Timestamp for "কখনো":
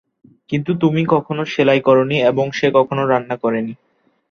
1.13-1.43, 2.77-3.01